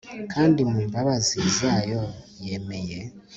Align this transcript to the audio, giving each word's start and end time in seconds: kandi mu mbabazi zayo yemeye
kandi 0.33 0.59
mu 0.71 0.79
mbabazi 0.87 1.37
zayo 1.57 2.01
yemeye 2.45 2.99